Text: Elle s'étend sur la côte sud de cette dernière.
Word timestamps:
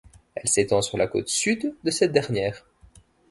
Elle 0.33 0.47
s'étend 0.47 0.81
sur 0.81 0.97
la 0.97 1.05
côte 1.05 1.27
sud 1.29 1.75
de 1.83 1.91
cette 1.91 2.11
dernière. 2.11 2.65